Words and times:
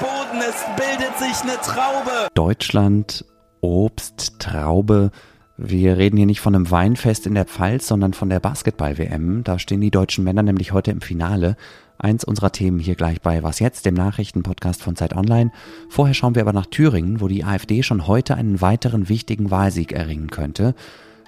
Boden, 0.00 0.40
es 0.40 0.64
bildet 0.76 1.18
sich 1.18 1.42
eine 1.42 1.60
Traube. 1.60 2.28
Deutschland, 2.34 3.24
Obst, 3.60 4.38
Traube. 4.38 5.10
Wir 5.56 5.96
reden 5.96 6.16
hier 6.16 6.26
nicht 6.26 6.40
von 6.40 6.54
einem 6.54 6.70
Weinfest 6.70 7.26
in 7.26 7.34
der 7.34 7.44
Pfalz, 7.44 7.88
sondern 7.88 8.12
von 8.12 8.28
der 8.28 8.38
Basketball-WM. 8.38 9.42
Da 9.42 9.58
stehen 9.58 9.80
die 9.80 9.90
deutschen 9.90 10.22
Männer 10.22 10.42
nämlich 10.42 10.72
heute 10.72 10.92
im 10.92 11.00
Finale. 11.00 11.56
Eins 11.98 12.22
unserer 12.22 12.52
Themen 12.52 12.78
hier 12.78 12.94
gleich 12.94 13.20
bei 13.20 13.42
Was 13.42 13.58
jetzt, 13.58 13.86
dem 13.86 13.94
Nachrichtenpodcast 13.94 14.82
von 14.82 14.94
Zeit 14.94 15.16
Online. 15.16 15.50
Vorher 15.88 16.14
schauen 16.14 16.36
wir 16.36 16.42
aber 16.42 16.52
nach 16.52 16.66
Thüringen, 16.66 17.20
wo 17.20 17.26
die 17.26 17.42
AfD 17.42 17.82
schon 17.82 18.06
heute 18.06 18.36
einen 18.36 18.60
weiteren 18.60 19.08
wichtigen 19.08 19.50
Wahlsieg 19.50 19.90
erringen 19.92 20.30
könnte. 20.30 20.76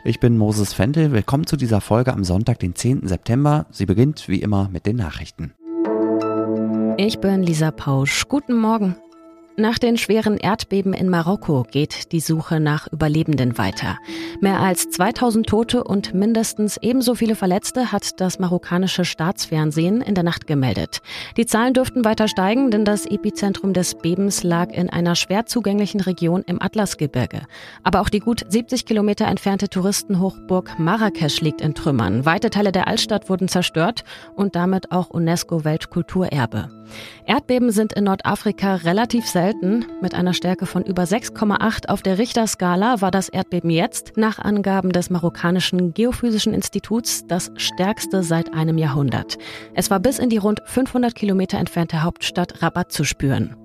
Ich 0.04 0.20
bin 0.20 0.38
Moses 0.38 0.72
Fendel. 0.72 1.10
Willkommen 1.10 1.46
zu 1.46 1.56
dieser 1.56 1.80
Folge 1.80 2.12
am 2.12 2.22
Sonntag, 2.22 2.60
den 2.60 2.76
10. 2.76 3.08
September. 3.08 3.66
Sie 3.70 3.86
beginnt 3.86 4.28
wie 4.28 4.40
immer 4.40 4.68
mit 4.72 4.86
den 4.86 4.96
Nachrichten. 4.96 5.54
Ich 7.02 7.18
bin 7.18 7.42
Lisa 7.42 7.70
Pausch. 7.70 8.28
Guten 8.28 8.54
Morgen. 8.54 8.94
Nach 9.60 9.78
den 9.78 9.98
schweren 9.98 10.38
Erdbeben 10.38 10.94
in 10.94 11.10
Marokko 11.10 11.66
geht 11.70 12.12
die 12.12 12.20
Suche 12.20 12.60
nach 12.60 12.90
Überlebenden 12.90 13.58
weiter. 13.58 13.98
Mehr 14.40 14.58
als 14.58 14.88
2000 14.88 15.46
Tote 15.46 15.84
und 15.84 16.14
mindestens 16.14 16.78
ebenso 16.78 17.14
viele 17.14 17.34
Verletzte 17.36 17.92
hat 17.92 18.22
das 18.22 18.38
marokkanische 18.38 19.04
Staatsfernsehen 19.04 20.00
in 20.00 20.14
der 20.14 20.24
Nacht 20.24 20.46
gemeldet. 20.46 21.02
Die 21.36 21.44
Zahlen 21.44 21.74
dürften 21.74 22.06
weiter 22.06 22.26
steigen, 22.26 22.70
denn 22.70 22.86
das 22.86 23.04
Epizentrum 23.04 23.74
des 23.74 23.96
Bebens 23.96 24.42
lag 24.44 24.70
in 24.70 24.88
einer 24.88 25.14
schwer 25.14 25.44
zugänglichen 25.44 26.00
Region 26.00 26.42
im 26.46 26.62
Atlasgebirge. 26.62 27.42
Aber 27.82 28.00
auch 28.00 28.08
die 28.08 28.20
gut 28.20 28.46
70 28.48 28.86
Kilometer 28.86 29.26
entfernte 29.26 29.68
Touristenhochburg 29.68 30.78
Marrakesch 30.78 31.42
liegt 31.42 31.60
in 31.60 31.74
Trümmern. 31.74 32.24
Weite 32.24 32.48
Teile 32.48 32.72
der 32.72 32.88
Altstadt 32.88 33.28
wurden 33.28 33.48
zerstört 33.48 34.04
und 34.34 34.56
damit 34.56 34.90
auch 34.90 35.10
UNESCO-Weltkulturerbe. 35.10 36.70
Erdbeben 37.26 37.70
sind 37.70 37.92
in 37.92 38.04
Nordafrika 38.04 38.76
relativ 38.76 39.26
selten. 39.26 39.49
Mit 40.00 40.14
einer 40.14 40.34
Stärke 40.34 40.66
von 40.66 40.82
über 40.82 41.04
6,8 41.04 41.88
auf 41.88 42.02
der 42.02 42.18
Richterskala 42.18 43.00
war 43.00 43.10
das 43.10 43.28
Erdbeben 43.28 43.70
jetzt, 43.70 44.16
nach 44.16 44.38
Angaben 44.38 44.92
des 44.92 45.10
marokkanischen 45.10 45.92
Geophysischen 45.94 46.54
Instituts, 46.54 47.26
das 47.26 47.50
stärkste 47.56 48.22
seit 48.22 48.54
einem 48.54 48.78
Jahrhundert. 48.78 49.38
Es 49.74 49.90
war 49.90 50.00
bis 50.00 50.18
in 50.18 50.30
die 50.30 50.38
rund 50.38 50.60
500 50.64 51.14
Kilometer 51.14 51.58
entfernte 51.58 52.02
Hauptstadt 52.02 52.62
Rabat 52.62 52.92
zu 52.92 53.04
spüren. 53.04 53.56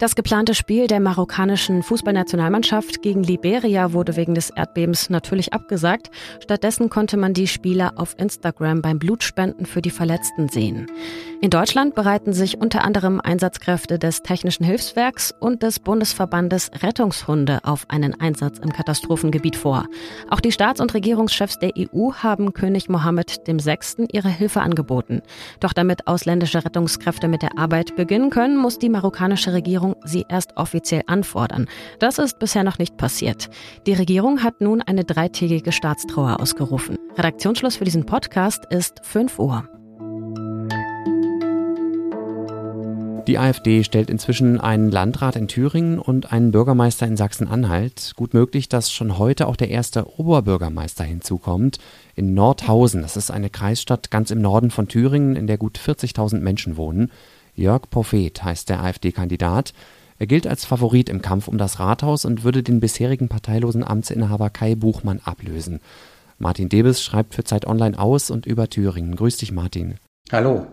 Das 0.00 0.14
geplante 0.14 0.54
Spiel 0.54 0.86
der 0.86 0.98
marokkanischen 0.98 1.82
Fußballnationalmannschaft 1.82 3.02
gegen 3.02 3.22
Liberia 3.22 3.92
wurde 3.92 4.16
wegen 4.16 4.34
des 4.34 4.48
Erdbebens 4.48 5.10
natürlich 5.10 5.52
abgesagt. 5.52 6.10
Stattdessen 6.42 6.88
konnte 6.88 7.18
man 7.18 7.34
die 7.34 7.46
Spieler 7.46 7.92
auf 7.96 8.14
Instagram 8.18 8.80
beim 8.80 8.98
Blutspenden 8.98 9.66
für 9.66 9.82
die 9.82 9.90
Verletzten 9.90 10.48
sehen. 10.48 10.86
In 11.42 11.50
Deutschland 11.50 11.94
bereiten 11.94 12.32
sich 12.32 12.56
unter 12.56 12.82
anderem 12.82 13.20
Einsatzkräfte 13.20 13.98
des 13.98 14.22
Technischen 14.22 14.64
Hilfswerks 14.64 15.34
und 15.38 15.62
des 15.62 15.78
Bundesverbandes 15.78 16.70
Rettungshunde 16.82 17.58
auf 17.64 17.84
einen 17.90 18.18
Einsatz 18.18 18.58
im 18.58 18.72
Katastrophengebiet 18.72 19.56
vor. 19.56 19.84
Auch 20.30 20.40
die 20.40 20.52
Staats- 20.52 20.80
und 20.80 20.94
Regierungschefs 20.94 21.58
der 21.58 21.72
EU 21.76 22.12
haben 22.14 22.54
König 22.54 22.88
Mohammed 22.88 23.42
VI. 23.46 24.06
ihre 24.10 24.30
Hilfe 24.30 24.62
angeboten. 24.62 25.20
Doch 25.60 25.74
damit 25.74 26.06
ausländische 26.06 26.64
Rettungskräfte 26.64 27.28
mit 27.28 27.42
der 27.42 27.58
Arbeit 27.58 27.96
beginnen 27.96 28.30
können, 28.30 28.56
muss 28.56 28.78
die 28.78 28.88
marokkanische 28.88 29.52
Regierung 29.52 29.89
sie 30.04 30.24
erst 30.28 30.56
offiziell 30.56 31.02
anfordern. 31.06 31.66
Das 31.98 32.18
ist 32.18 32.38
bisher 32.38 32.64
noch 32.64 32.78
nicht 32.78 32.96
passiert. 32.96 33.50
Die 33.86 33.94
Regierung 33.94 34.42
hat 34.42 34.60
nun 34.60 34.82
eine 34.82 35.04
dreitägige 35.04 35.72
Staatstrauer 35.72 36.40
ausgerufen. 36.40 36.96
Redaktionsschluss 37.16 37.76
für 37.76 37.84
diesen 37.84 38.06
Podcast 38.06 38.64
ist 38.70 39.00
5 39.04 39.38
Uhr. 39.38 39.68
Die 43.30 43.38
AfD 43.38 43.84
stellt 43.84 44.10
inzwischen 44.10 44.60
einen 44.60 44.90
Landrat 44.90 45.36
in 45.36 45.46
Thüringen 45.46 46.00
und 46.00 46.32
einen 46.32 46.50
Bürgermeister 46.50 47.06
in 47.06 47.16
Sachsen-Anhalt. 47.16 48.14
Gut 48.16 48.34
möglich, 48.34 48.68
dass 48.68 48.90
schon 48.90 49.18
heute 49.18 49.46
auch 49.46 49.54
der 49.54 49.68
erste 49.68 50.18
Oberbürgermeister 50.18 51.04
hinzukommt. 51.04 51.78
In 52.16 52.34
Nordhausen, 52.34 53.02
das 53.02 53.16
ist 53.16 53.30
eine 53.30 53.48
Kreisstadt 53.48 54.10
ganz 54.10 54.32
im 54.32 54.40
Norden 54.40 54.70
von 54.70 54.88
Thüringen, 54.88 55.36
in 55.36 55.46
der 55.46 55.58
gut 55.58 55.78
40.000 55.78 56.40
Menschen 56.40 56.76
wohnen. 56.76 57.12
Jörg 57.60 57.90
Prophet 57.90 58.42
heißt 58.42 58.70
der 58.70 58.82
AfD-Kandidat. 58.82 59.74
Er 60.18 60.26
gilt 60.26 60.46
als 60.46 60.64
Favorit 60.64 61.10
im 61.10 61.20
Kampf 61.20 61.46
um 61.46 61.58
das 61.58 61.78
Rathaus 61.78 62.24
und 62.24 62.42
würde 62.42 62.62
den 62.62 62.80
bisherigen 62.80 63.28
parteilosen 63.28 63.84
Amtsinhaber 63.84 64.48
Kai 64.48 64.74
Buchmann 64.74 65.20
ablösen. 65.22 65.80
Martin 66.38 66.70
Debes 66.70 67.02
schreibt 67.02 67.34
für 67.34 67.44
Zeit 67.44 67.66
Online 67.66 67.98
aus 67.98 68.30
und 68.30 68.46
über 68.46 68.70
Thüringen. 68.70 69.14
Grüß 69.14 69.36
dich, 69.36 69.52
Martin. 69.52 69.96
Hallo. 70.32 70.68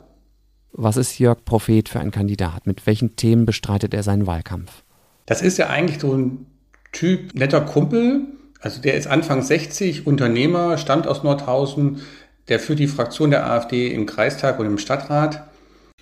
Was 0.72 0.96
ist 0.96 1.20
Jörg 1.20 1.44
Prophet 1.44 1.90
für 1.90 2.00
ein 2.00 2.12
Kandidat? 2.12 2.66
Mit 2.66 2.88
welchen 2.88 3.18
Themen 3.18 3.46
bestreitet 3.46 3.94
er 3.94 4.04
seinen 4.04 4.26
Wahlkampf? 4.26 4.84
Das 5.26 5.42
ist 5.42 5.58
ja 5.58 5.68
eigentlich 5.68 6.00
so 6.00 6.14
ein 6.14 6.46
Typ 6.94 7.36
netter 7.36 7.62
Kumpel. 7.62 8.28
Also 8.62 8.82
der 8.82 8.94
ist 8.94 9.08
Anfang 9.08 9.42
60, 9.42 10.08
Unternehmer, 10.08 10.78
stammt 10.78 11.06
aus 11.06 11.22
Nordhausen. 11.22 12.00
Der 12.48 12.62
führt 12.62 12.80
die 12.80 12.88
Fraktion 12.88 13.30
der 13.30 13.46
AfD 13.46 13.90
im 13.90 14.06
Kreistag 14.06 14.58
und 14.60 14.68
im 14.68 14.78
Stadtrat. 14.78 15.48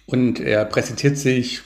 Und 0.05 0.39
er 0.39 0.65
präsentiert 0.65 1.17
sich 1.17 1.61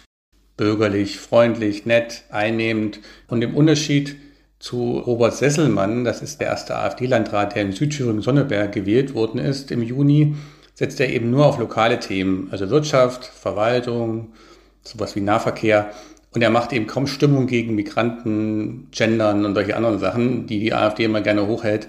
bürgerlich, 0.58 1.20
freundlich, 1.20 1.86
nett, 1.86 2.24
einnehmend. 2.30 3.00
Und 3.28 3.42
im 3.42 3.56
Unterschied 3.56 4.18
zu 4.60 5.00
Robert 5.00 5.36
Sesselmann, 5.36 6.04
das 6.04 6.22
ist 6.22 6.40
der 6.42 6.48
erste 6.48 6.76
AfD-Landrat, 6.76 7.56
der 7.56 7.64
in 7.64 7.72
Südthüringen-Sonneberg 7.72 8.72
gewählt 8.72 9.14
worden 9.14 9.40
ist 9.40 9.72
im 9.72 9.82
Juni, 9.82 10.36
setzt 10.74 11.00
er 11.00 11.10
eben 11.10 11.30
nur 11.30 11.46
auf 11.46 11.60
lokale 11.60 12.00
Themen, 12.00 12.50
also 12.52 12.70
Wirtschaft, 12.70 13.26
Verwaltung, 13.26 14.34
sowas 14.84 15.16
wie 15.16 15.22
Nahverkehr. 15.22 15.92
Und 16.32 16.42
er 16.42 16.50
macht 16.50 16.74
eben 16.74 16.88
kaum 16.88 17.08
Stimmung 17.08 17.48
gegen 17.48 17.76
Migranten, 17.76 18.90
Gendern 18.92 19.46
und 19.46 19.56
solche 19.56 19.76
anderen 19.76 20.00
Sachen, 20.00 20.46
die 20.46 20.60
die 20.60 20.74
AfD 20.74 21.06
immer 21.06 21.22
gerne 21.22 21.48
hochhält. 21.48 21.88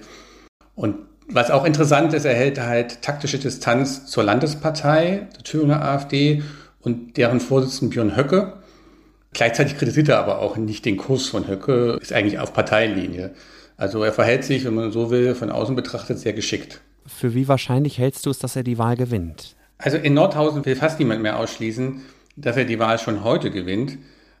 Und 0.75 0.95
was 1.33 1.51
auch 1.51 1.65
interessant 1.65 2.13
ist, 2.13 2.25
er 2.25 2.33
hält 2.33 2.59
halt 2.59 3.01
taktische 3.01 3.39
Distanz 3.39 4.05
zur 4.05 4.23
Landespartei, 4.23 5.27
der 5.35 5.43
Thüringer 5.43 5.81
AfD 5.81 6.43
und 6.81 7.17
deren 7.17 7.39
Vorsitzenden 7.39 7.89
Björn 7.89 8.15
Höcke. 8.15 8.53
Gleichzeitig 9.33 9.77
kritisiert 9.77 10.09
er 10.09 10.19
aber 10.19 10.39
auch 10.39 10.57
nicht 10.57 10.85
den 10.85 10.97
Kurs 10.97 11.27
von 11.27 11.47
Höcke, 11.47 11.97
ist 12.01 12.11
eigentlich 12.11 12.39
auf 12.39 12.53
Parteienlinie. 12.53 13.31
Also 13.77 14.03
er 14.03 14.13
verhält 14.13 14.43
sich, 14.43 14.65
wenn 14.65 14.75
man 14.75 14.91
so 14.91 15.09
will, 15.09 15.33
von 15.35 15.49
außen 15.49 15.75
betrachtet 15.75 16.19
sehr 16.19 16.33
geschickt. 16.33 16.81
Für 17.07 17.33
wie 17.33 17.47
wahrscheinlich 17.47 17.97
hältst 17.97 18.25
du 18.25 18.29
es, 18.29 18.39
dass 18.39 18.55
er 18.55 18.63
die 18.63 18.77
Wahl 18.77 18.95
gewinnt? 18.95 19.55
Also 19.77 19.97
in 19.97 20.13
Nordhausen 20.13 20.65
will 20.65 20.75
fast 20.75 20.99
niemand 20.99 21.21
mehr 21.21 21.39
ausschließen, 21.39 22.01
dass 22.35 22.57
er 22.57 22.65
die 22.65 22.77
Wahl 22.79 22.99
schon 22.99 23.23
heute 23.23 23.49
gewinnt. 23.49 23.97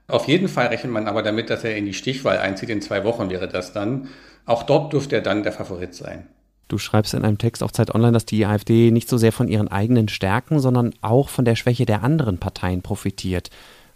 Auf 0.07 0.27
jeden 0.27 0.47
Fall 0.47 0.67
rechnet 0.67 0.91
man 0.91 1.07
aber 1.07 1.23
damit, 1.23 1.49
dass 1.49 1.63
er 1.63 1.75
in 1.75 1.85
die 1.85 1.93
Stichwahl 1.93 2.37
einzieht. 2.37 2.69
In 2.69 2.81
zwei 2.81 3.03
Wochen 3.03 3.29
wäre 3.29 3.47
das 3.47 3.73
dann. 3.73 4.09
Auch 4.45 4.63
dort 4.63 4.93
dürfte 4.93 5.15
er 5.15 5.21
dann 5.21 5.43
der 5.43 5.53
Favorit 5.53 5.95
sein. 5.95 6.27
Du 6.71 6.77
schreibst 6.77 7.13
in 7.13 7.25
einem 7.25 7.37
Text 7.37 7.63
auf 7.63 7.73
Zeit 7.73 7.93
Online, 7.93 8.13
dass 8.13 8.25
die 8.25 8.45
AfD 8.45 8.91
nicht 8.91 9.09
so 9.09 9.17
sehr 9.17 9.33
von 9.33 9.49
ihren 9.49 9.67
eigenen 9.67 10.07
Stärken, 10.07 10.61
sondern 10.61 10.93
auch 11.01 11.27
von 11.27 11.43
der 11.43 11.57
Schwäche 11.57 11.85
der 11.85 12.01
anderen 12.01 12.37
Parteien 12.37 12.81
profitiert. 12.81 13.49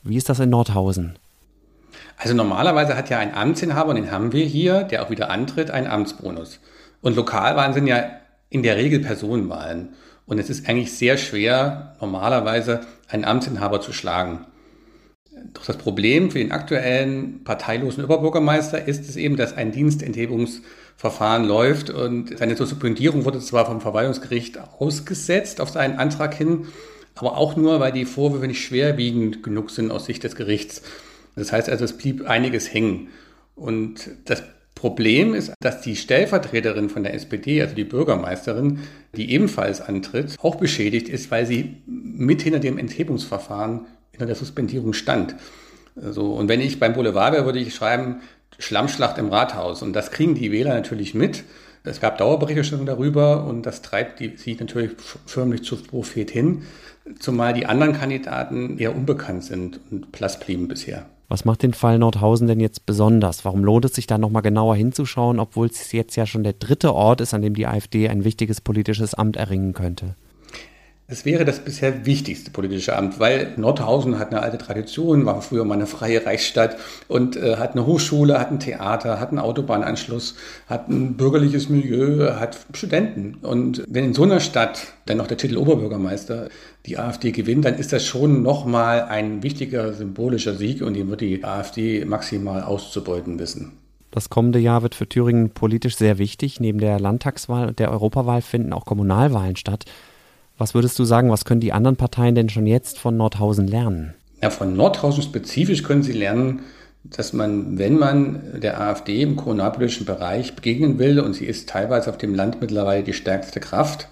Wie 0.04 0.18
ist 0.18 0.28
das 0.28 0.42
in 0.42 0.50
Nordhausen? 0.50 1.18
Also 2.18 2.34
normalerweise 2.34 2.98
hat 2.98 3.10
ja 3.10 3.18
ein 3.18 3.34
Amtsinhaber, 3.34 3.92
und 3.92 3.96
den 3.96 4.12
haben 4.12 4.34
wir 4.34 4.44
hier, 4.44 4.84
der 4.84 5.04
auch 5.04 5.10
wieder 5.10 5.30
antritt, 5.30 5.72
einen 5.72 5.88
Amtsbonus. 5.88 6.60
Und 7.00 7.16
Lokalwahlen 7.16 7.74
sind 7.74 7.88
ja 7.88 8.10
in 8.50 8.62
der 8.62 8.76
Regel 8.76 9.00
Personenwahlen. 9.00 9.94
Und 10.26 10.38
es 10.38 10.50
ist 10.50 10.68
eigentlich 10.68 10.92
sehr 10.98 11.16
schwer, 11.16 11.96
normalerweise 12.02 12.82
einen 13.08 13.24
Amtsinhaber 13.24 13.80
zu 13.80 13.94
schlagen. 13.94 14.48
Doch 15.56 15.66
das 15.66 15.78
Problem 15.78 16.32
für 16.32 16.40
den 16.40 16.52
aktuellen 16.52 17.44
parteilosen 17.44 18.04
Oberbürgermeister 18.04 18.88
ist 18.88 19.10
es 19.10 19.16
eben, 19.16 19.38
dass 19.38 19.54
ein 19.54 19.72
Dienstenthebungsverfahren 19.72 21.46
läuft 21.46 21.90
und 21.90 22.38
seine 22.38 22.56
Suspendierung 22.56 23.26
wurde 23.26 23.40
zwar 23.40 23.66
vom 23.66 23.82
Verwaltungsgericht 23.82 24.60
ausgesetzt 24.80 25.62
auf 25.62 25.70
seinen 25.70 25.98
Antrag 25.98 26.36
hin, 26.36 26.68
aber 27.16 27.38
auch 27.38 27.56
nur, 27.56 27.80
weil 27.80 27.94
die 27.94 28.06
Vorwürfe 28.06 28.48
nicht 28.48 28.64
schwerwiegend 28.64 29.42
genug 29.42 29.72
sind 29.72 29.92
aus 29.92 30.06
Sicht 30.06 30.24
des 30.24 30.36
Gerichts. 30.36 30.82
Das 31.38 31.52
heißt 31.52 31.70
also, 31.70 31.86
es 31.86 31.94
blieb 31.94 32.28
einiges 32.28 32.74
hängen. 32.74 33.08
Und 33.56 34.10
das 34.26 34.44
Problem 34.76 35.34
ist, 35.34 35.54
dass 35.62 35.82
die 35.82 35.96
Stellvertreterin 35.96 36.90
von 36.90 37.04
der 37.04 37.14
SPD, 37.14 37.62
also 37.62 37.74
die 37.74 37.86
Bürgermeisterin, 37.86 38.80
die 39.16 39.32
ebenfalls 39.32 39.80
antritt, 39.80 40.36
auch 40.42 40.56
beschädigt 40.56 41.08
ist, 41.08 41.32
weil 41.32 41.46
sie 41.46 41.78
mit 41.86 42.42
hinter 42.42 42.60
dem 42.60 42.78
Enthebungsverfahren 42.78 43.86
hinter 44.16 44.26
der 44.26 44.36
Suspendierung 44.36 44.94
stand. 44.94 45.36
Also, 46.02 46.34
und 46.34 46.50
wenn 46.50 46.62
ich 46.62 46.80
beim 46.80 46.94
Boulevard 46.94 47.34
wäre, 47.34 47.46
würde 47.46 47.60
ich 47.60 47.74
schreiben, 47.74 48.22
Schlammschlacht 48.58 49.18
im 49.18 49.30
Rathaus. 49.30 49.82
Und 49.82 49.94
das 49.94 50.12
kriegen 50.12 50.36
die 50.36 50.52
Wähler 50.52 50.74
natürlich 50.74 51.14
mit. 51.14 51.44
Es 51.84 52.00
gab 52.00 52.18
Dauerberichterstattung 52.18 52.86
darüber 52.86 53.46
und 53.46 53.66
das 53.66 53.82
treibt 53.82 54.20
die, 54.20 54.34
sie 54.38 54.56
natürlich 54.56 54.92
förmlich 55.26 55.64
zu 55.64 55.76
Prophet 55.78 56.32
hin, 56.32 56.64
zumal 57.20 57.54
die 57.54 57.68
anderen 57.68 57.94
Kandidaten 57.94 58.80
eher 58.80 58.96
unbekannt 58.96 59.44
sind 59.44 59.80
und 59.92 60.12
blass 60.12 60.40
blieben 60.40 60.68
bisher. 60.68 61.06
Was 61.28 61.46
macht 61.46 61.64
den 61.64 61.74
Fall 61.74 62.00
Nordhausen 62.00 62.48
denn 62.48 62.60
jetzt 62.60 62.86
besonders? 62.86 63.46
Warum 63.46 63.64
lohnt 63.64 63.86
es 63.86 63.94
sich 63.94 64.08
da 64.08 64.18
nochmal 64.18 64.42
genauer 64.42 64.76
hinzuschauen, 64.76 65.40
obwohl 65.40 65.68
es 65.68 65.92
jetzt 65.92 66.16
ja 66.16 66.26
schon 66.26 66.44
der 66.44 66.54
dritte 66.54 66.94
Ort 66.94 67.22
ist, 67.22 67.34
an 67.34 67.42
dem 67.42 67.56
die 67.56 67.68
AfD 67.68 68.10
ein 68.10 68.24
wichtiges 68.24 68.62
politisches 68.62 69.14
Amt 69.14 69.36
erringen 69.36 69.74
könnte? 69.74 70.16
Es 71.08 71.24
wäre 71.24 71.46
das 71.46 71.60
bisher 71.60 72.08
wichtigste 72.08 72.50
politische 72.50 72.98
Amt, 72.98 73.20
weil 73.20 73.54
Nordhausen 73.58 74.18
hat 74.18 74.32
eine 74.32 74.42
alte 74.42 74.58
Tradition, 74.58 75.28
war 75.28 75.40
früher 75.44 75.64
mal 75.64 75.76
eine 75.76 75.86
freie 75.86 76.26
Reichsstadt 76.26 76.78
und 77.08 77.36
äh, 77.36 77.58
hat 77.58 77.74
eine 77.74 77.86
Hochschule, 77.86 78.40
hat 78.40 78.50
ein 78.50 78.60
Theater, 78.60 79.20
hat 79.20 79.30
einen 79.30 79.38
Autobahnanschluss, 79.38 80.34
hat 80.66 80.90
ein 80.90 81.16
bürgerliches 81.16 81.70
Milieu, 81.70 82.40
hat 82.40 82.58
Studenten. 82.74 83.36
Und 83.44 83.84
wenn 83.88 84.04
in 84.04 84.14
so 84.16 84.24
einer 84.24 84.40
Stadt 84.40 84.94
dann 85.06 85.18
noch 85.18 85.28
der 85.28 85.38
Titel 85.38 85.58
Oberbürgermeister 85.58 86.50
die 86.88 86.98
AfD 86.98 87.32
gewinnt, 87.32 87.66
dann 87.66 87.76
ist 87.76 87.94
das 87.94 88.04
schon 88.04 88.42
nochmal 88.42 89.04
ein 89.04 89.44
wichtiger 89.44 89.94
symbolischer 89.94 90.56
Sieg 90.56 90.82
und 90.82 90.96
den 90.96 91.08
wird 91.08 91.22
die 91.22 91.44
AfD 91.44 92.04
maximal 92.06 92.64
auszubeuten 92.64 93.38
wissen. 93.38 93.74
Das 94.10 94.32
kommende 94.32 94.58
Jahr 94.58 94.82
wird 94.82 94.96
für 94.96 95.08
Thüringen 95.08 95.52
politisch 95.52 95.98
sehr 95.98 96.18
wichtig. 96.18 96.60
Neben 96.60 96.80
der 96.80 97.00
Landtagswahl 97.00 97.68
und 97.68 97.78
der 97.78 97.92
Europawahl 97.92 98.42
finden 98.42 98.74
auch 98.74 98.86
Kommunalwahlen 98.86 99.56
statt. 99.56 99.86
Was 100.58 100.74
würdest 100.74 100.98
du 101.00 101.04
sagen, 101.04 101.30
was 101.32 101.46
können 101.46 101.60
die 101.60 101.74
anderen 101.74 101.98
Parteien 101.98 102.36
denn 102.36 102.50
schon 102.50 102.66
jetzt 102.66 102.98
von 102.98 103.18
Nordhausen 103.18 103.68
lernen? 103.68 104.14
Ja, 104.42 104.50
von 104.50 104.76
Nordhausen 104.76 105.24
spezifisch 105.24 105.84
können 105.84 106.04
sie 106.04 106.14
lernen, 106.14 106.62
dass 107.04 107.34
man, 107.34 107.78
wenn 107.78 107.98
man 107.98 108.60
der 108.62 108.80
AfD 108.80 109.22
im 109.22 109.36
kommunalpolitischen 109.36 110.06
Bereich 110.06 110.56
begegnen 110.56 110.98
will, 110.98 111.20
und 111.20 111.34
sie 111.34 111.46
ist 111.46 111.70
teilweise 111.70 112.10
auf 112.10 112.18
dem 112.18 112.34
Land 112.34 112.62
mittlerweile 112.62 113.04
die 113.04 113.14
stärkste 113.14 113.60
Kraft, 113.60 114.08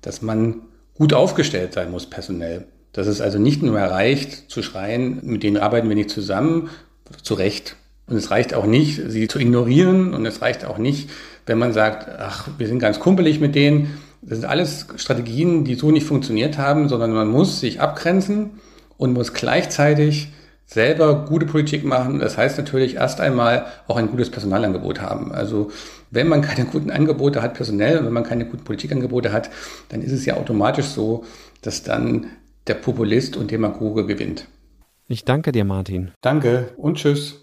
dass 0.00 0.22
man 0.22 0.62
gut 0.94 1.12
aufgestellt 1.12 1.74
sein 1.74 1.90
muss 1.90 2.06
personell. 2.06 2.66
Dass 2.92 3.06
es 3.06 3.20
also 3.20 3.38
nicht 3.38 3.62
nur 3.62 3.78
erreicht, 3.78 4.50
zu 4.50 4.62
schreien, 4.62 5.20
mit 5.22 5.42
denen 5.42 5.58
arbeiten 5.58 5.88
wir 5.88 5.96
nicht 5.96 6.10
zusammen, 6.10 6.70
zu 7.22 7.34
Recht. 7.34 7.76
Und 8.06 8.16
es 8.16 8.30
reicht 8.30 8.54
auch 8.54 8.66
nicht, 8.66 9.02
sie 9.08 9.28
zu 9.28 9.38
ignorieren. 9.38 10.14
Und 10.14 10.24
es 10.24 10.40
reicht 10.40 10.64
auch 10.64 10.78
nicht, 10.78 11.10
wenn 11.44 11.58
man 11.58 11.72
sagt, 11.72 12.08
ach, 12.18 12.48
wir 12.56 12.66
sind 12.66 12.78
ganz 12.78 12.98
kumpelig 12.98 13.40
mit 13.40 13.54
denen. 13.54 13.98
Das 14.28 14.38
sind 14.38 14.48
alles 14.48 14.86
Strategien, 14.96 15.64
die 15.64 15.76
so 15.76 15.92
nicht 15.92 16.04
funktioniert 16.04 16.58
haben, 16.58 16.88
sondern 16.88 17.12
man 17.12 17.28
muss 17.28 17.60
sich 17.60 17.80
abgrenzen 17.80 18.58
und 18.96 19.12
muss 19.12 19.32
gleichzeitig 19.32 20.32
selber 20.64 21.26
gute 21.26 21.46
Politik 21.46 21.84
machen. 21.84 22.18
Das 22.18 22.36
heißt 22.36 22.58
natürlich 22.58 22.96
erst 22.96 23.20
einmal 23.20 23.66
auch 23.86 23.96
ein 23.96 24.08
gutes 24.08 24.30
Personalangebot 24.30 25.00
haben. 25.00 25.30
Also 25.30 25.70
wenn 26.10 26.26
man 26.26 26.42
keine 26.42 26.68
guten 26.68 26.90
Angebote 26.90 27.40
hat 27.40 27.54
personell 27.54 27.98
und 27.98 28.06
wenn 28.06 28.12
man 28.12 28.24
keine 28.24 28.46
guten 28.46 28.64
Politikangebote 28.64 29.32
hat, 29.32 29.48
dann 29.90 30.02
ist 30.02 30.12
es 30.12 30.26
ja 30.26 30.36
automatisch 30.36 30.86
so, 30.86 31.24
dass 31.62 31.84
dann 31.84 32.26
der 32.66 32.74
Populist 32.74 33.36
und 33.36 33.52
Demagoge 33.52 34.06
gewinnt. 34.06 34.48
Ich 35.06 35.24
danke 35.24 35.52
dir, 35.52 35.64
Martin. 35.64 36.10
Danke 36.20 36.70
und 36.76 36.96
tschüss. 36.96 37.40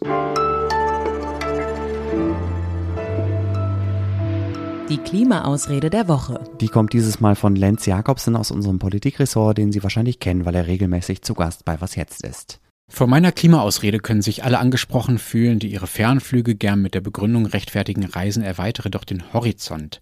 Die 4.89 4.97
Klimaausrede 4.97 5.89
der 5.89 6.09
Woche. 6.09 6.43
Die 6.59 6.67
kommt 6.67 6.91
dieses 6.91 7.21
Mal 7.21 7.35
von 7.35 7.55
Lenz 7.55 7.85
Jakobsen 7.85 8.35
aus 8.35 8.51
unserem 8.51 8.79
Politikressort, 8.79 9.57
den 9.57 9.71
Sie 9.71 9.81
wahrscheinlich 9.81 10.19
kennen, 10.19 10.45
weil 10.45 10.55
er 10.55 10.67
regelmäßig 10.67 11.21
zu 11.21 11.35
Gast 11.35 11.63
bei 11.63 11.79
Was 11.79 11.95
jetzt 11.95 12.21
ist. 12.21 12.59
Vor 12.89 13.07
meiner 13.07 13.31
Klimaausrede 13.31 13.99
können 13.99 14.21
sich 14.21 14.43
alle 14.43 14.59
angesprochen 14.59 15.19
fühlen, 15.19 15.59
die 15.59 15.71
ihre 15.71 15.87
Fernflüge 15.87 16.55
gern 16.55 16.81
mit 16.81 16.95
der 16.95 17.01
Begründung 17.01 17.45
rechtfertigen, 17.45 18.03
Reisen 18.03 18.43
erweitere 18.43 18.89
doch 18.89 19.05
den 19.05 19.31
Horizont. 19.31 20.01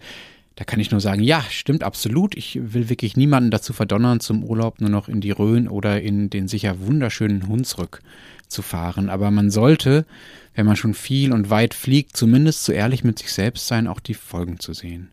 Da 0.56 0.66
kann 0.66 0.80
ich 0.80 0.92
nur 0.92 1.00
sagen, 1.00 1.24
ja, 1.24 1.44
stimmt 1.50 1.84
absolut. 1.84 2.36
Ich 2.36 2.60
will 2.62 2.90
wirklich 2.90 3.16
niemanden 3.16 3.52
dazu 3.52 3.74
verdonnern, 3.74 4.20
zum 4.20 4.44
Urlaub 4.44 4.82
nur 4.82 4.90
noch 4.90 5.08
in 5.08 5.22
die 5.22 5.32
Rhön 5.32 5.68
oder 5.68 6.02
in 6.02 6.30
den 6.30 6.48
sicher 6.48 6.82
wunderschönen 6.82 7.48
Hunsrück 7.48 8.02
zu 8.48 8.62
fahren. 8.62 9.10
Aber 9.10 9.32
man 9.32 9.50
sollte, 9.50 10.06
wenn 10.54 10.66
man 10.66 10.76
schon 10.76 10.94
viel 10.94 11.32
und 11.32 11.50
weit 11.50 11.74
fliegt, 11.74 12.18
zumindest 12.18 12.66
so 12.66 12.74
ehrlich 12.74 13.04
mit 13.04 13.20
sich 13.20 13.32
selbst 13.32 13.68
sein, 13.68 13.88
auch 13.88 14.02
die 14.02 14.14
Folgen 14.14 14.60
zu 14.60 14.74
sehen. 14.74 15.10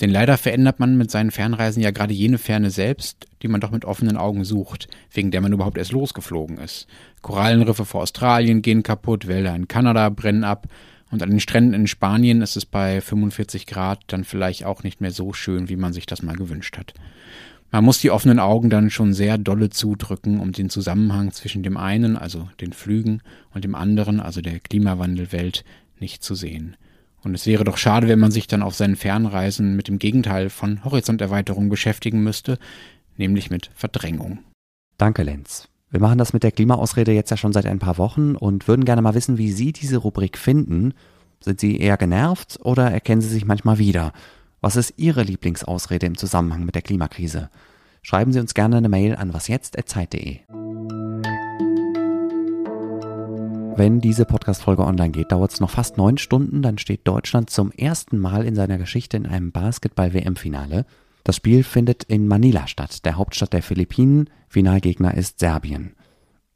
Denn 0.00 0.10
leider 0.10 0.36
verändert 0.36 0.78
man 0.78 0.96
mit 0.96 1.10
seinen 1.10 1.30
Fernreisen 1.30 1.82
ja 1.82 1.90
gerade 1.90 2.12
jene 2.12 2.38
Ferne 2.38 2.70
selbst, 2.70 3.26
die 3.42 3.48
man 3.48 3.62
doch 3.62 3.70
mit 3.70 3.86
offenen 3.86 4.16
Augen 4.16 4.44
sucht, 4.44 4.88
wegen 5.10 5.30
der 5.30 5.40
man 5.40 5.52
überhaupt 5.52 5.78
erst 5.78 5.92
losgeflogen 5.92 6.58
ist. 6.58 6.86
Korallenriffe 7.22 7.86
vor 7.86 8.02
Australien 8.02 8.60
gehen 8.62 8.82
kaputt, 8.82 9.26
Wälder 9.26 9.56
in 9.56 9.68
Kanada 9.68 10.10
brennen 10.10 10.44
ab 10.44 10.68
und 11.10 11.22
an 11.22 11.30
den 11.30 11.40
Stränden 11.40 11.74
in 11.74 11.86
Spanien 11.86 12.42
ist 12.42 12.56
es 12.56 12.66
bei 12.66 13.00
45 13.00 13.66
Grad 13.66 14.00
dann 14.08 14.24
vielleicht 14.24 14.64
auch 14.64 14.82
nicht 14.82 15.00
mehr 15.00 15.12
so 15.12 15.32
schön, 15.32 15.68
wie 15.68 15.76
man 15.76 15.92
sich 15.92 16.06
das 16.06 16.22
mal 16.22 16.36
gewünscht 16.36 16.76
hat. 16.78 16.94
Man 17.70 17.84
muss 17.84 18.00
die 18.00 18.10
offenen 18.10 18.38
Augen 18.38 18.70
dann 18.70 18.90
schon 18.90 19.12
sehr 19.12 19.38
dolle 19.38 19.70
zudrücken, 19.70 20.40
um 20.40 20.52
den 20.52 20.70
Zusammenhang 20.70 21.32
zwischen 21.32 21.62
dem 21.62 21.76
einen, 21.76 22.16
also 22.16 22.48
den 22.60 22.72
Flügen, 22.72 23.22
und 23.52 23.64
dem 23.64 23.74
anderen, 23.74 24.20
also 24.20 24.40
der 24.40 24.60
Klimawandelwelt, 24.60 25.64
nicht 25.98 26.22
zu 26.22 26.34
sehen. 26.34 26.76
Und 27.22 27.34
es 27.34 27.46
wäre 27.46 27.64
doch 27.64 27.76
schade, 27.76 28.08
wenn 28.08 28.20
man 28.20 28.30
sich 28.30 28.46
dann 28.46 28.62
auf 28.62 28.74
seinen 28.74 28.96
Fernreisen 28.96 29.74
mit 29.74 29.88
dem 29.88 29.98
Gegenteil 29.98 30.48
von 30.48 30.84
Horizonterweiterung 30.84 31.68
beschäftigen 31.68 32.22
müsste, 32.22 32.58
nämlich 33.16 33.50
mit 33.50 33.70
Verdrängung. 33.74 34.38
Danke, 34.96 35.24
Lenz. 35.24 35.68
Wir 35.88 36.00
machen 36.00 36.18
das 36.18 36.32
mit 36.32 36.42
der 36.42 36.50
Klimaausrede 36.50 37.12
jetzt 37.12 37.30
ja 37.30 37.36
schon 37.36 37.52
seit 37.52 37.66
ein 37.66 37.78
paar 37.78 37.96
Wochen 37.96 38.34
und 38.34 38.66
würden 38.66 38.84
gerne 38.84 39.02
mal 39.02 39.14
wissen, 39.14 39.38
wie 39.38 39.52
Sie 39.52 39.72
diese 39.72 39.98
Rubrik 39.98 40.36
finden. 40.36 40.94
Sind 41.40 41.60
Sie 41.60 41.78
eher 41.78 41.96
genervt 41.96 42.58
oder 42.62 42.90
erkennen 42.90 43.20
Sie 43.20 43.28
sich 43.28 43.44
manchmal 43.44 43.78
wieder? 43.78 44.12
Was 44.60 44.74
ist 44.74 44.94
Ihre 44.96 45.22
Lieblingsausrede 45.22 46.06
im 46.06 46.16
Zusammenhang 46.16 46.64
mit 46.64 46.74
der 46.74 46.82
Klimakrise? 46.82 47.50
Schreiben 48.02 48.32
Sie 48.32 48.40
uns 48.40 48.54
gerne 48.54 48.78
eine 48.78 48.88
Mail 48.88 49.14
an 49.14 49.32
wasjetzt.zeit.de. 49.32 50.40
Wenn 53.76 54.00
diese 54.00 54.24
Podcast-Folge 54.24 54.84
online 54.84 55.10
geht, 55.10 55.30
dauert 55.30 55.52
es 55.52 55.60
noch 55.60 55.70
fast 55.70 55.98
neun 55.98 56.18
Stunden, 56.18 56.62
dann 56.62 56.78
steht 56.78 57.06
Deutschland 57.06 57.50
zum 57.50 57.70
ersten 57.70 58.18
Mal 58.18 58.44
in 58.44 58.54
seiner 58.54 58.78
Geschichte 58.78 59.18
in 59.18 59.26
einem 59.26 59.52
Basketball-WM-Finale. 59.52 60.86
Das 61.26 61.34
Spiel 61.34 61.64
findet 61.64 62.04
in 62.04 62.28
Manila 62.28 62.68
statt, 62.68 63.04
der 63.04 63.16
Hauptstadt 63.16 63.52
der 63.52 63.60
Philippinen. 63.64 64.30
Finalgegner 64.48 65.12
ist 65.14 65.40
Serbien. 65.40 65.96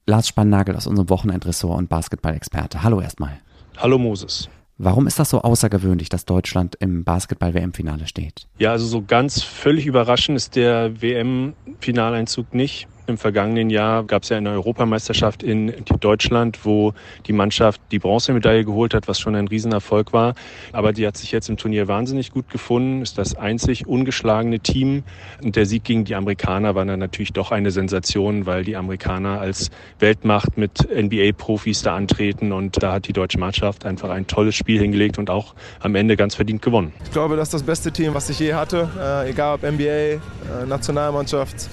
Lars 0.06 0.28
Spannagel 0.28 0.76
aus 0.76 0.86
unserem 0.86 1.10
Wochenendressort 1.10 1.76
und 1.76 1.88
Basketball-Experte. 1.88 2.84
Hallo 2.84 3.00
erstmal. 3.00 3.40
Hallo 3.78 3.98
Moses. 3.98 4.48
Warum 4.78 5.08
ist 5.08 5.18
das 5.18 5.30
so 5.30 5.42
außergewöhnlich, 5.42 6.08
dass 6.08 6.24
Deutschland 6.24 6.76
im 6.76 7.02
Basketball-WM-Finale 7.02 8.06
steht? 8.06 8.46
Ja, 8.58 8.70
also 8.70 8.86
so 8.86 9.02
ganz 9.02 9.42
völlig 9.42 9.86
überraschend 9.86 10.36
ist 10.36 10.54
der 10.54 11.02
WM-Finaleinzug 11.02 12.54
nicht. 12.54 12.86
Im 13.10 13.18
vergangenen 13.18 13.70
Jahr 13.70 14.04
gab 14.04 14.22
es 14.22 14.28
ja 14.28 14.36
eine 14.36 14.50
Europameisterschaft 14.50 15.42
in 15.42 15.74
Deutschland, 15.98 16.64
wo 16.64 16.94
die 17.26 17.32
Mannschaft 17.32 17.80
die 17.90 17.98
Bronzemedaille 17.98 18.64
geholt 18.64 18.94
hat, 18.94 19.08
was 19.08 19.18
schon 19.18 19.34
ein 19.34 19.48
Riesenerfolg 19.48 20.12
war. 20.12 20.34
Aber 20.72 20.92
die 20.92 21.04
hat 21.04 21.16
sich 21.16 21.32
jetzt 21.32 21.48
im 21.48 21.56
Turnier 21.56 21.88
wahnsinnig 21.88 22.30
gut 22.30 22.48
gefunden, 22.50 23.02
ist 23.02 23.18
das 23.18 23.34
einzig 23.34 23.88
ungeschlagene 23.88 24.60
Team. 24.60 25.02
Und 25.42 25.56
der 25.56 25.66
Sieg 25.66 25.82
gegen 25.82 26.04
die 26.04 26.14
Amerikaner 26.14 26.76
war 26.76 26.84
dann 26.84 27.00
natürlich 27.00 27.32
doch 27.32 27.50
eine 27.50 27.72
Sensation, 27.72 28.46
weil 28.46 28.62
die 28.62 28.76
Amerikaner 28.76 29.40
als 29.40 29.70
Weltmacht 29.98 30.56
mit 30.56 30.88
NBA-Profis 30.88 31.82
da 31.82 31.96
antreten. 31.96 32.52
Und 32.52 32.80
da 32.80 32.92
hat 32.92 33.08
die 33.08 33.12
deutsche 33.12 33.38
Mannschaft 33.38 33.84
einfach 33.84 34.10
ein 34.10 34.28
tolles 34.28 34.54
Spiel 34.54 34.80
hingelegt 34.80 35.18
und 35.18 35.30
auch 35.30 35.54
am 35.80 35.96
Ende 35.96 36.16
ganz 36.16 36.36
verdient 36.36 36.62
gewonnen. 36.62 36.92
Ich 37.02 37.10
glaube, 37.10 37.34
das 37.34 37.48
ist 37.48 37.54
das 37.54 37.62
beste 37.64 37.90
Team, 37.90 38.14
was 38.14 38.30
ich 38.30 38.38
je 38.38 38.54
hatte. 38.54 38.88
Äh, 38.96 39.30
egal 39.30 39.56
ob 39.56 39.62
NBA, 39.64 39.82
äh, 39.82 40.20
Nationalmannschaft 40.68 41.68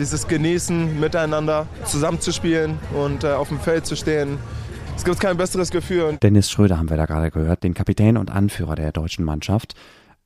dieses 0.00 0.26
Genießen, 0.26 0.98
miteinander 0.98 1.66
zusammenzuspielen 1.84 2.78
und 2.94 3.22
äh, 3.22 3.28
auf 3.28 3.48
dem 3.48 3.60
Feld 3.60 3.86
zu 3.86 3.94
stehen. 3.94 4.38
Es 4.96 5.04
gibt 5.04 5.20
kein 5.20 5.36
besseres 5.36 5.70
Gefühl. 5.70 6.18
Dennis 6.22 6.50
Schröder 6.50 6.78
haben 6.78 6.90
wir 6.90 6.96
da 6.96 7.06
gerade 7.06 7.30
gehört, 7.30 7.62
den 7.62 7.74
Kapitän 7.74 8.16
und 8.16 8.30
Anführer 8.30 8.74
der 8.74 8.92
deutschen 8.92 9.24
Mannschaft. 9.24 9.74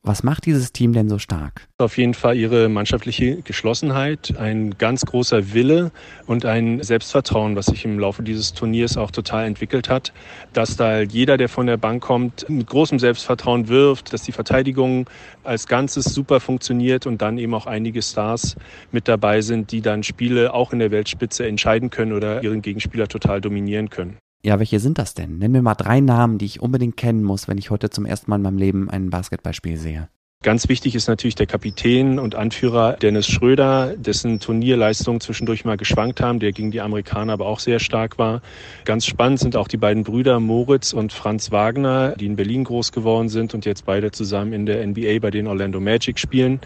Was 0.07 0.23
macht 0.23 0.45
dieses 0.45 0.71
Team 0.71 0.93
denn 0.93 1.09
so 1.09 1.19
stark? 1.19 1.67
Auf 1.79 1.97
jeden 1.97 2.13
Fall 2.13 2.37
ihre 2.37 2.69
mannschaftliche 2.69 3.41
Geschlossenheit, 3.41 4.35
ein 4.39 4.77
ganz 4.77 5.07
großer 5.07 5.55
Wille 5.55 5.93
und 6.27 6.45
ein 6.45 6.83
Selbstvertrauen, 6.83 7.57
was 7.57 7.67
sich 7.67 7.87
im 7.87 7.99
Laufe 7.99 8.23
dieses 8.23 8.53
Turniers 8.53 8.99
auch 8.99 9.11
total 9.11 9.47
entwickelt 9.47 9.89
hat. 9.89 10.13
Dass 10.53 10.77
da 10.77 11.01
jeder, 11.01 11.39
der 11.39 11.49
von 11.49 11.67
der 11.67 11.79
Bank 11.79 12.03
kommt, 12.03 12.47
mit 12.51 12.67
großem 12.67 12.99
Selbstvertrauen 12.99 13.69
wirft, 13.69 14.13
dass 14.13 14.21
die 14.21 14.33
Verteidigung 14.33 15.09
als 15.43 15.67
Ganzes 15.69 16.05
super 16.05 16.39
funktioniert 16.39 17.07
und 17.07 17.23
dann 17.23 17.39
eben 17.39 17.55
auch 17.55 17.65
einige 17.65 18.03
Stars 18.03 18.57
mit 18.93 19.09
dabei 19.09 19.41
sind, 19.41 19.73
die 19.73 19.81
dann 19.81 20.03
Spiele 20.03 20.53
auch 20.53 20.75
in 20.75 20.81
der 20.81 20.91
Weltspitze 20.91 21.47
entscheiden 21.47 21.89
können 21.89 22.13
oder 22.13 22.43
ihren 22.43 22.61
Gegenspieler 22.61 23.09
total 23.09 23.41
dominieren 23.41 23.89
können. 23.89 24.19
Ja, 24.45 24.59
welche 24.59 24.79
sind 24.79 24.99
das 24.99 25.15
denn? 25.15 25.39
Nenn 25.39 25.53
mir 25.53 25.63
mal 25.63 25.75
drei 25.75 26.01
Namen, 26.01 26.37
die 26.37 26.45
ich 26.45 26.61
unbedingt 26.61 26.99
kennen 26.99 27.25
muss, 27.25 27.49
wenn 27.49 27.57
ich 27.57 27.71
heute 27.71 27.89
zum 27.89 28.05
ersten 28.05 28.31
Mal 28.31 28.37
in 28.37 28.43
meinem 28.43 28.59
Leben 28.59 28.91
ein 28.91 29.09
Basketballspiel 29.09 29.79
sehe. 29.79 30.11
Ganz 30.45 30.69
wichtig 30.69 30.95
ist 30.95 31.09
natürlich 31.09 31.37
der 31.37 31.47
Kapitän 31.47 32.19
und 32.19 32.35
Anführer 32.35 32.99
Dennis 33.01 33.27
Schröder, 33.27 33.95
dessen 33.97 34.41
Turnierleistungen 34.41 35.23
zwischendurch 35.23 35.65
mal 35.65 35.79
geschwankt 35.79 36.21
haben, 36.21 36.39
der 36.39 36.53
gegen 36.53 36.71
die 36.71 36.83
Amerikaner 36.83 37.33
aber 37.33 37.47
auch 37.47 37.61
sehr 37.61 37.79
stark 37.79 38.19
war. 38.19 38.43
Ganz 38.85 39.07
spannend 39.07 39.41
sind 39.41 39.57
auch 39.57 39.69
die 39.69 39.79
beiden 39.79 40.05
Brüder 40.05 40.41
Moritz 40.41 40.93
und 40.93 41.15
Franz 41.15 41.51
Wagner, 41.51 42.15
die 42.17 42.27
in 42.27 42.37
Berlin 42.37 42.65
groß 42.65 42.93
geworden 42.93 43.31
sind 43.31 43.55
und 43.55 43.65
jetzt 43.65 43.87
beide 43.87 44.11
zusammen 44.11 44.53
in 44.53 44.67
der 44.67 44.87
NBA 44.87 45.19
bei 45.23 45.31
den 45.31 45.47
Orlando 45.47 45.81
Magic 45.81 46.19
spielen. 46.19 46.61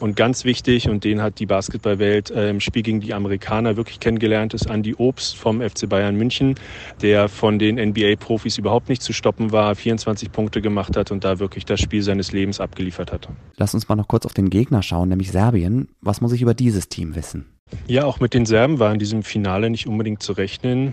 Und 0.00 0.16
ganz 0.16 0.44
wichtig, 0.44 0.88
und 0.88 1.04
den 1.04 1.22
hat 1.22 1.38
die 1.38 1.46
Basketballwelt 1.46 2.32
äh, 2.32 2.50
im 2.50 2.58
Spiel 2.58 2.82
gegen 2.82 2.98
die 2.98 3.14
Amerikaner 3.14 3.76
wirklich 3.76 4.00
kennengelernt, 4.00 4.54
ist 4.54 4.68
Andy 4.68 4.96
Obst 4.96 5.36
vom 5.36 5.60
FC 5.60 5.88
Bayern 5.88 6.16
München, 6.16 6.56
der 7.00 7.28
von 7.28 7.60
den 7.60 7.76
NBA-Profis 7.76 8.58
überhaupt 8.58 8.88
nicht 8.88 9.02
zu 9.02 9.12
stoppen 9.12 9.52
war, 9.52 9.76
24 9.76 10.32
Punkte 10.32 10.60
gemacht 10.60 10.96
hat 10.96 11.12
und 11.12 11.22
da 11.22 11.38
wirklich 11.38 11.64
das 11.64 11.78
Spiel 11.78 12.02
seines 12.02 12.32
Lebens 12.32 12.58
abgeliefert 12.58 13.12
hat. 13.12 13.19
Hat. 13.28 13.34
Lass 13.56 13.74
uns 13.74 13.88
mal 13.88 13.96
noch 13.96 14.08
kurz 14.08 14.26
auf 14.26 14.34
den 14.34 14.50
Gegner 14.50 14.82
schauen, 14.82 15.08
nämlich 15.08 15.30
Serbien. 15.30 15.88
Was 16.00 16.20
muss 16.20 16.32
ich 16.32 16.42
über 16.42 16.54
dieses 16.54 16.88
Team 16.88 17.14
wissen? 17.14 17.46
Ja, 17.86 18.04
auch 18.04 18.20
mit 18.20 18.34
den 18.34 18.46
Serben 18.46 18.78
war 18.78 18.92
in 18.92 18.98
diesem 18.98 19.22
Finale 19.22 19.70
nicht 19.70 19.86
unbedingt 19.86 20.22
zu 20.22 20.32
rechnen. 20.32 20.92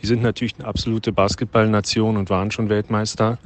Die 0.00 0.06
sind 0.06 0.22
natürlich 0.22 0.54
eine 0.58 0.68
absolute 0.68 1.12
Basketballnation 1.12 2.16
und 2.16 2.30
waren 2.30 2.50
schon 2.50 2.68
Weltmeister. 2.68 3.38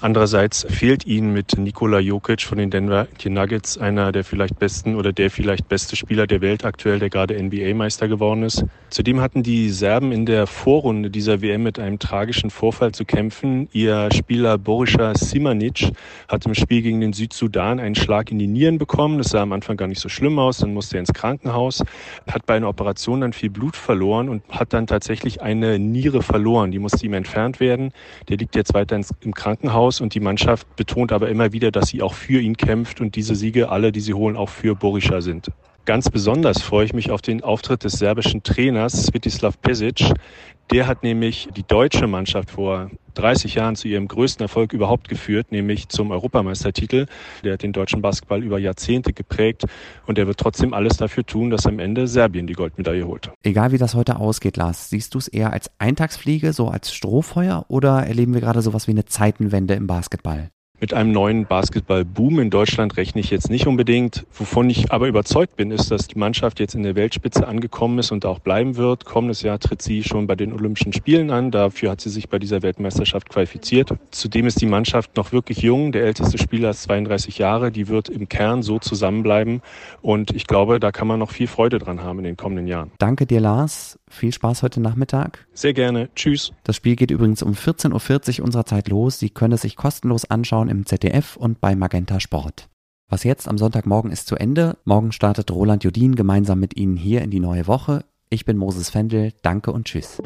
Andererseits 0.00 0.64
fehlt 0.70 1.06
ihnen 1.06 1.32
mit 1.32 1.58
Nikola 1.58 1.98
Jokic 1.98 2.42
von 2.42 2.58
den 2.58 2.70
Denver 2.70 3.08
Nuggets 3.24 3.78
einer 3.78 4.12
der 4.12 4.22
vielleicht 4.22 4.56
besten 4.60 4.94
oder 4.94 5.12
der 5.12 5.28
vielleicht 5.28 5.68
beste 5.68 5.96
Spieler 5.96 6.28
der 6.28 6.40
Welt 6.40 6.64
aktuell, 6.64 7.00
der 7.00 7.10
gerade 7.10 7.42
NBA-Meister 7.42 8.06
geworden 8.06 8.44
ist. 8.44 8.64
Zudem 8.90 9.20
hatten 9.20 9.42
die 9.42 9.70
Serben 9.70 10.12
in 10.12 10.24
der 10.24 10.46
Vorrunde 10.46 11.10
dieser 11.10 11.42
WM 11.42 11.64
mit 11.64 11.80
einem 11.80 11.98
tragischen 11.98 12.50
Vorfall 12.50 12.92
zu 12.92 13.04
kämpfen. 13.04 13.68
Ihr 13.72 14.08
Spieler 14.14 14.56
Borischa 14.56 15.16
Simanic 15.16 15.90
hat 16.28 16.46
im 16.46 16.54
Spiel 16.54 16.82
gegen 16.82 17.00
den 17.00 17.12
Südsudan 17.12 17.80
einen 17.80 17.96
Schlag 17.96 18.30
in 18.30 18.38
die 18.38 18.46
Nieren 18.46 18.78
bekommen. 18.78 19.18
Das 19.18 19.30
sah 19.30 19.42
am 19.42 19.52
Anfang 19.52 19.76
gar 19.76 19.88
nicht 19.88 20.00
so 20.00 20.08
schlimm 20.08 20.38
aus. 20.38 20.58
Dann 20.58 20.74
musste 20.74 20.96
er 20.96 21.00
ins 21.00 21.12
Krankenhaus, 21.12 21.82
hat 22.30 22.46
bei 22.46 22.54
einer 22.54 22.68
Operation 22.68 23.22
dann 23.22 23.32
viel 23.32 23.50
Blut 23.50 23.74
verloren 23.74 24.28
und 24.28 24.44
hat 24.48 24.72
dann 24.72 24.86
tatsächlich 24.86 25.42
eine 25.42 25.80
Niere 25.80 26.22
verloren. 26.22 26.70
Die 26.70 26.78
musste 26.78 27.04
ihm 27.04 27.14
entfernt 27.14 27.58
werden. 27.58 27.92
Der 28.28 28.36
liegt 28.36 28.54
jetzt 28.54 28.74
weiter 28.74 29.00
im 29.22 29.34
Krankenhaus 29.34 29.87
aus 29.88 30.02
und 30.02 30.14
die 30.14 30.20
Mannschaft 30.20 30.76
betont 30.76 31.12
aber 31.12 31.30
immer 31.30 31.52
wieder, 31.54 31.70
dass 31.70 31.88
sie 31.88 32.02
auch 32.02 32.12
für 32.12 32.40
ihn 32.40 32.58
kämpft 32.58 33.00
und 33.00 33.16
diese 33.16 33.34
Siege, 33.34 33.70
alle, 33.70 33.90
die 33.90 34.00
sie 34.00 34.12
holen, 34.12 34.36
auch 34.36 34.50
für 34.50 34.74
Borischa 34.74 35.22
sind. 35.22 35.48
Ganz 35.86 36.10
besonders 36.10 36.60
freue 36.60 36.84
ich 36.84 36.92
mich 36.92 37.10
auf 37.10 37.22
den 37.22 37.42
Auftritt 37.42 37.84
des 37.84 37.94
serbischen 37.94 38.42
Trainers 38.42 39.06
Svetislav 39.06 39.58
Pesic. 39.62 40.12
Der 40.70 40.86
hat 40.86 41.02
nämlich 41.02 41.48
die 41.56 41.62
deutsche 41.62 42.06
Mannschaft 42.06 42.50
vor 42.50 42.90
30 43.18 43.54
Jahren 43.54 43.76
zu 43.76 43.88
ihrem 43.88 44.08
größten 44.08 44.44
Erfolg 44.44 44.72
überhaupt 44.72 45.08
geführt, 45.08 45.50
nämlich 45.50 45.88
zum 45.88 46.10
Europameistertitel. 46.10 47.06
Der 47.42 47.54
hat 47.54 47.62
den 47.62 47.72
deutschen 47.72 48.00
Basketball 48.00 48.42
über 48.42 48.58
Jahrzehnte 48.58 49.12
geprägt 49.12 49.64
und 50.06 50.18
er 50.18 50.26
wird 50.26 50.38
trotzdem 50.38 50.72
alles 50.72 50.96
dafür 50.96 51.26
tun, 51.26 51.50
dass 51.50 51.66
am 51.66 51.78
Ende 51.78 52.06
Serbien 52.06 52.46
die 52.46 52.54
Goldmedaille 52.54 53.06
holt. 53.06 53.30
Egal 53.42 53.72
wie 53.72 53.78
das 53.78 53.94
heute 53.94 54.16
ausgeht, 54.16 54.56
Lars, 54.56 54.90
siehst 54.90 55.14
du 55.14 55.18
es 55.18 55.28
eher 55.28 55.52
als 55.52 55.70
Eintagsfliege, 55.78 56.52
so 56.52 56.68
als 56.68 56.92
Strohfeuer 56.94 57.64
oder 57.68 58.06
erleben 58.06 58.34
wir 58.34 58.40
gerade 58.40 58.62
sowas 58.62 58.86
wie 58.86 58.92
eine 58.92 59.04
Zeitenwende 59.04 59.74
im 59.74 59.86
Basketball? 59.86 60.50
Mit 60.80 60.94
einem 60.94 61.10
neuen 61.10 61.44
Basketball-Boom 61.44 62.38
in 62.38 62.50
Deutschland 62.50 62.96
rechne 62.96 63.20
ich 63.20 63.30
jetzt 63.30 63.50
nicht 63.50 63.66
unbedingt. 63.66 64.24
Wovon 64.32 64.70
ich 64.70 64.92
aber 64.92 65.08
überzeugt 65.08 65.56
bin, 65.56 65.72
ist, 65.72 65.90
dass 65.90 66.06
die 66.06 66.16
Mannschaft 66.16 66.60
jetzt 66.60 66.76
in 66.76 66.84
der 66.84 66.94
Weltspitze 66.94 67.48
angekommen 67.48 67.98
ist 67.98 68.12
und 68.12 68.24
auch 68.24 68.38
bleiben 68.38 68.76
wird. 68.76 69.04
Kommendes 69.04 69.42
Jahr 69.42 69.58
tritt 69.58 69.82
sie 69.82 70.04
schon 70.04 70.28
bei 70.28 70.36
den 70.36 70.52
Olympischen 70.52 70.92
Spielen 70.92 71.32
an. 71.32 71.50
Dafür 71.50 71.90
hat 71.90 72.00
sie 72.00 72.10
sich 72.10 72.28
bei 72.28 72.38
dieser 72.38 72.62
Weltmeisterschaft 72.62 73.28
qualifiziert. 73.28 73.92
Zudem 74.12 74.46
ist 74.46 74.60
die 74.60 74.66
Mannschaft 74.66 75.16
noch 75.16 75.32
wirklich 75.32 75.62
jung. 75.62 75.90
Der 75.90 76.04
älteste 76.04 76.38
Spieler 76.38 76.70
ist 76.70 76.84
32 76.84 77.38
Jahre. 77.38 77.72
Die 77.72 77.88
wird 77.88 78.08
im 78.08 78.28
Kern 78.28 78.62
so 78.62 78.78
zusammenbleiben. 78.78 79.62
Und 80.00 80.30
ich 80.30 80.46
glaube, 80.46 80.78
da 80.78 80.92
kann 80.92 81.08
man 81.08 81.18
noch 81.18 81.32
viel 81.32 81.48
Freude 81.48 81.80
dran 81.80 82.04
haben 82.04 82.18
in 82.18 82.24
den 82.24 82.36
kommenden 82.36 82.68
Jahren. 82.68 82.92
Danke 82.98 83.26
dir, 83.26 83.40
Lars. 83.40 83.97
Viel 84.10 84.32
Spaß 84.32 84.62
heute 84.62 84.80
Nachmittag. 84.80 85.46
Sehr 85.52 85.74
gerne. 85.74 86.08
Tschüss. 86.14 86.52
Das 86.64 86.76
Spiel 86.76 86.96
geht 86.96 87.10
übrigens 87.10 87.42
um 87.42 87.52
14.40 87.52 88.38
Uhr 88.40 88.44
unserer 88.44 88.64
Zeit 88.64 88.88
los. 88.88 89.18
Sie 89.18 89.30
können 89.30 89.52
es 89.52 89.62
sich 89.62 89.76
kostenlos 89.76 90.24
anschauen 90.24 90.68
im 90.68 90.86
ZDF 90.86 91.36
und 91.36 91.60
bei 91.60 91.76
Magenta 91.76 92.20
Sport. 92.20 92.68
Was 93.08 93.24
jetzt 93.24 93.48
am 93.48 93.56
Sonntagmorgen 93.58 94.10
ist 94.10 94.26
zu 94.26 94.36
Ende. 94.36 94.76
Morgen 94.84 95.12
startet 95.12 95.50
Roland 95.50 95.84
Jodin 95.84 96.14
gemeinsam 96.14 96.60
mit 96.60 96.76
Ihnen 96.76 96.96
hier 96.96 97.22
in 97.22 97.30
die 97.30 97.40
neue 97.40 97.66
Woche. 97.66 98.04
Ich 98.28 98.44
bin 98.44 98.58
Moses 98.58 98.90
Fendel. 98.90 99.32
Danke 99.42 99.72
und 99.72 99.86
tschüss. 99.86 100.20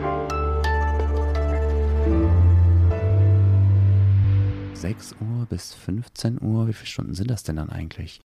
6 4.75 5.15
Uhr 5.21 5.47
bis 5.49 5.75
15 5.75 6.43
Uhr. 6.43 6.67
Wie 6.67 6.73
viele 6.73 6.89
Stunden 6.89 7.15
sind 7.15 7.31
das 7.31 7.45
denn 7.45 7.57
dann 7.57 7.71
eigentlich? 7.71 8.21